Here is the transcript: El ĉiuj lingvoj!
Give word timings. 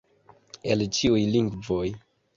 El 0.75 0.81
ĉiuj 0.99 1.21
lingvoj! 1.37 1.87